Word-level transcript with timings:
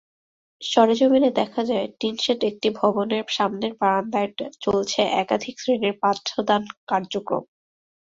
সরেজমিনে 0.61 1.29
দেখা 1.39 1.61
যায়, 1.63 1.87
টিনশেড 1.99 2.39
একটি 2.43 2.67
ভবনের 2.79 3.25
সামনের 3.29 3.73
বারান্দায় 3.81 4.29
চলছে 4.63 5.01
একাধিক 5.21 5.55
শ্রেণীর 5.59 5.95
পাঠদান 6.01 6.61
কার্যক্রম। 6.87 7.43